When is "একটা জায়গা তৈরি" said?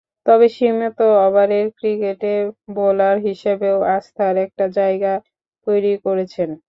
4.45-5.93